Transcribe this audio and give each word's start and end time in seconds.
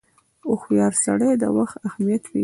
•هوښیار 0.47 0.93
سړی 1.05 1.31
د 1.41 1.43
وخت 1.57 1.75
اهمیت 1.87 2.23
پیژني. 2.31 2.39